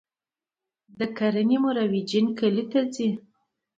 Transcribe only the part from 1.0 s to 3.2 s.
کرنې مرویجین کلیو ته ځي